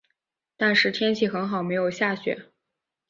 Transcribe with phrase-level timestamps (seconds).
[0.57, 2.47] 但是天气很好没有下雪